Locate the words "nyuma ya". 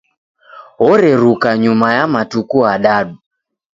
1.63-2.05